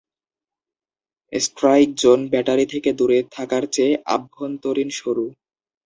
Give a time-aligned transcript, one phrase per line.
[1.33, 5.25] Strike zone battery থেকে দূরে থাকার চেয়ে "আভ্যন্তরীণ" সরু।